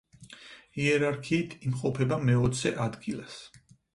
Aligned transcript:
იერარქიით 0.85 1.53
იმყოფება 1.71 2.19
მეოცე 2.31 2.75
ადგილას. 2.89 3.39